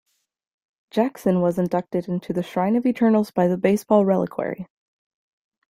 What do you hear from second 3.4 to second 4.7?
the Baseball Reliquary.